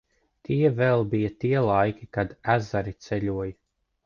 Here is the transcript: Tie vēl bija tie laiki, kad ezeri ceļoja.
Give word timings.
Tie 0.47 0.71
vēl 0.79 1.05
bija 1.11 1.31
tie 1.45 1.61
laiki, 1.67 2.09
kad 2.19 2.35
ezeri 2.57 2.97
ceļoja. 3.11 3.57